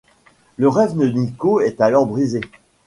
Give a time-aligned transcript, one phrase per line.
[0.57, 2.41] Le rêve de Niko est alors brisé.